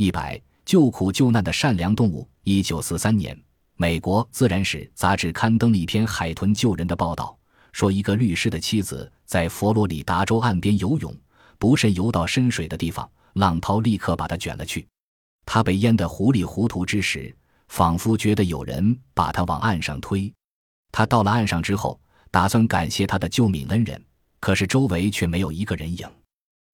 [0.00, 2.26] 一百救苦救难的善良动物。
[2.44, 3.38] 一九四三年，
[3.76, 7.38] 美国《自然史》杂志刊登了一篇海豚救人的报道，
[7.72, 11.14] 说一个律师的妻子在佛罗里达州岸边游泳，
[11.58, 14.88] 不慎游到深水的地方，浪涛立刻把他卷了去。
[15.44, 17.36] 他被淹得糊里糊涂之时，
[17.68, 20.32] 仿佛觉得有人把他往岸上推。
[20.92, 24.02] 他到了岸上之后，打算感谢他的救命恩人，
[24.40, 26.08] 可是周围却没有一个人影。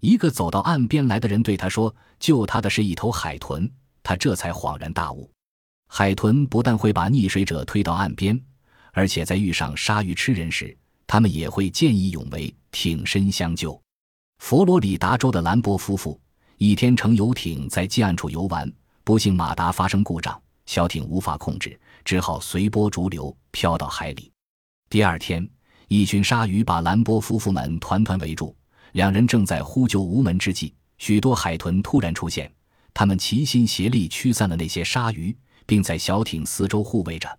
[0.00, 3.70] 一个走到岸边来的人对他说：“救他的是一头海豚。”
[4.02, 5.30] 他这才恍然大悟。
[5.86, 8.40] 海豚不但会把溺水者推到岸边，
[8.92, 10.76] 而且在遇上鲨鱼吃人时，
[11.06, 13.80] 他们也会见义勇为，挺身相救。
[14.38, 16.18] 佛罗里达州的兰博夫妇
[16.56, 18.72] 一天乘游艇在近岸处游玩，
[19.04, 24.32] 不幸马达发生故障，小艇无法控制，只好随波逐流飘到海里。
[24.88, 25.46] 第二天，
[25.88, 28.56] 一群鲨鱼把兰博夫妇们团团围住。
[28.92, 32.52] 两人正在呼救无门之际，许多海豚突然出现，
[32.92, 37.38] 他们齐心协力驱散了那些鲨鱼，并在小艇四周护卫着。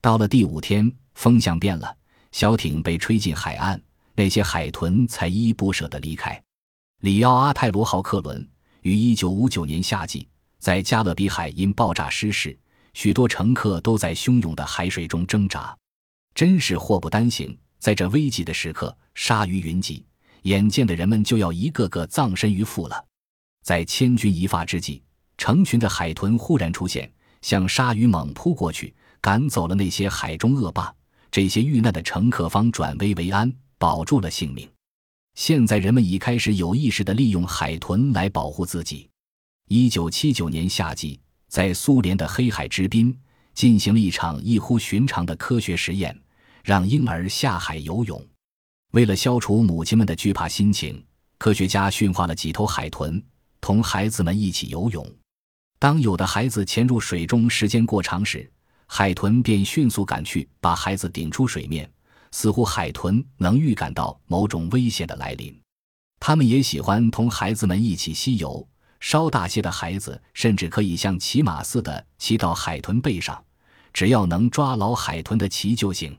[0.00, 1.94] 到了第五天，风向变了，
[2.32, 3.80] 小艇被吹进海岸，
[4.14, 6.40] 那些海豚才依依不舍地离开。
[7.00, 8.48] 里奥阿泰罗号客轮
[8.82, 10.26] 于1959年夏季
[10.58, 12.58] 在加勒比海因爆炸失事，
[12.94, 15.76] 许多乘客都在汹涌的海水中挣扎，
[16.34, 17.56] 真是祸不单行。
[17.78, 20.04] 在这危急的时刻，鲨鱼云集。
[20.46, 23.04] 眼见的人们就要一个个葬身鱼腹了，
[23.64, 25.02] 在千钧一发之际，
[25.36, 30.94] 成群的海豚忽然出现，向鲨鱼猛扑过去，赶走了那些海中恶霸。
[31.32, 34.70] 这些遇难的乘客方转危为安，保住了性命。
[35.34, 39.10] 现在人们已开始有意识地利用海豚来保护自己。
[39.66, 43.12] 一九七九年夏季，在苏联的黑海之滨
[43.52, 46.16] 进行了一场异乎寻常的科学实验，
[46.62, 48.24] 让婴儿下海游泳。
[48.96, 51.04] 为了消除母亲们的惧怕心情，
[51.36, 53.22] 科学家驯化了几头海豚，
[53.60, 55.06] 同孩子们一起游泳。
[55.78, 58.50] 当有的孩子潜入水中时间过长时，
[58.86, 61.86] 海豚便迅速赶去把孩子顶出水面，
[62.30, 65.54] 似乎海豚能预感到某种危险的来临。
[66.18, 68.66] 他们也喜欢同孩子们一起嬉游。
[69.00, 73.44] 稍大些的孩子甚至可以像骑马似的骑到海豚背上，
[73.92, 76.16] 只要能抓牢海豚的鳍就行。